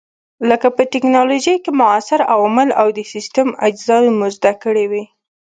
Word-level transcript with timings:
لکه 0.49 0.67
په 0.75 0.81
ټېکنالوجۍ 0.93 1.55
کې 1.63 1.71
موثر 1.81 2.19
عوامل 2.33 2.69
او 2.81 2.87
د 2.97 2.99
سیسټم 3.13 3.47
اجزاوې 3.67 4.11
مو 4.17 4.27
زده 4.35 4.53
کړې 4.63 4.85
وې. 4.91 5.03